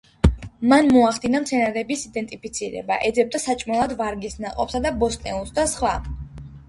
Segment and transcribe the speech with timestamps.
[0.69, 5.93] მან მოახდინა მცენარეების იდენტიფიცირება, ეძებდა საჭმელად ვარგის ნაყოფსა და ბოსტნეულს და სხვა.